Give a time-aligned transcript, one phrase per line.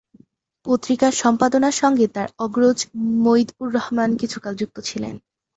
[0.65, 2.79] পত্রিকার সম্পাদনার সঙ্গে তার অগ্রজ
[3.23, 5.15] মঈদ-উর-রহমান কিছুকাল যুক্ত ছিলেন।